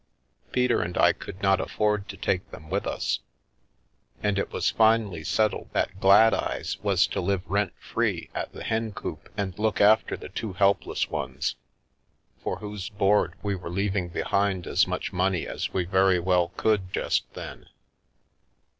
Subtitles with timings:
[0.51, 3.19] Peter and I could not afford to take them with us;
[4.23, 9.29] and it was finally settled that Gladeyes was to live rent free at the Hencoop
[9.37, 11.55] and look after the two helpless ones,
[12.43, 16.91] for whose board we were leaving behind as much money as we very well could
[16.91, 17.67] just then.